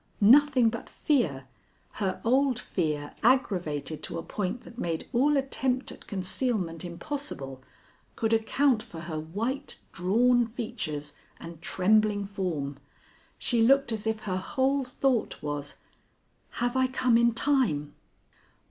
[0.19, 1.45] Nothing but fear
[1.91, 7.61] her old fear aggravated to a point that made all attempt at concealment impossible
[8.15, 12.77] could account for her white, drawn features and trembling form.
[13.37, 15.75] She looked as if her whole thought was,
[16.53, 17.93] "Have I come in time?"